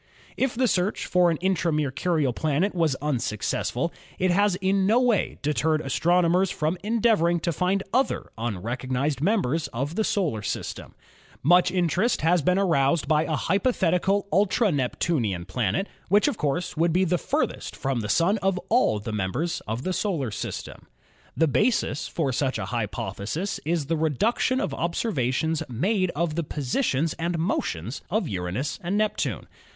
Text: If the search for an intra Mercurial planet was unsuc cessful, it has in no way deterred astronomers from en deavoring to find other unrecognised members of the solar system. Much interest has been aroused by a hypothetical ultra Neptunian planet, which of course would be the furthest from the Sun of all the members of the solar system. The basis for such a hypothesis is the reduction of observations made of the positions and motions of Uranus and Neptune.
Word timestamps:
If 0.35 0.55
the 0.55 0.67
search 0.67 1.05
for 1.05 1.29
an 1.29 1.37
intra 1.41 1.71
Mercurial 1.71 2.33
planet 2.33 2.73
was 2.73 2.95
unsuc 3.03 3.41
cessful, 3.41 3.91
it 4.17 4.31
has 4.31 4.55
in 4.55 4.87
no 4.87 4.99
way 4.99 5.37
deterred 5.43 5.79
astronomers 5.79 6.49
from 6.49 6.79
en 6.83 6.99
deavoring 7.01 7.39
to 7.43 7.51
find 7.51 7.83
other 7.93 8.31
unrecognised 8.35 9.21
members 9.21 9.67
of 9.67 9.93
the 9.93 10.03
solar 10.03 10.41
system. 10.41 10.95
Much 11.43 11.69
interest 11.69 12.21
has 12.21 12.41
been 12.41 12.57
aroused 12.57 13.07
by 13.07 13.25
a 13.25 13.35
hypothetical 13.35 14.27
ultra 14.33 14.71
Neptunian 14.71 15.45
planet, 15.45 15.85
which 16.09 16.27
of 16.27 16.35
course 16.35 16.75
would 16.75 16.91
be 16.91 17.03
the 17.03 17.19
furthest 17.19 17.75
from 17.75 17.99
the 17.99 18.09
Sun 18.09 18.39
of 18.39 18.57
all 18.69 18.99
the 18.99 19.13
members 19.13 19.61
of 19.67 19.83
the 19.83 19.93
solar 19.93 20.31
system. 20.31 20.87
The 21.37 21.47
basis 21.47 22.07
for 22.07 22.31
such 22.31 22.57
a 22.57 22.65
hypothesis 22.65 23.59
is 23.65 23.85
the 23.85 23.97
reduction 23.97 24.59
of 24.59 24.73
observations 24.73 25.61
made 25.69 26.09
of 26.15 26.33
the 26.33 26.43
positions 26.43 27.13
and 27.19 27.37
motions 27.37 28.01
of 28.09 28.27
Uranus 28.27 28.79
and 28.81 28.97
Neptune. 28.97 29.45